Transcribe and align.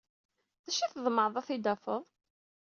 D 0.63 0.65
acu 0.69 0.81
ay 0.83 0.89
tḍemɛed 0.91 1.35
ad 1.39 1.45
t-id-tafed? 1.47 2.03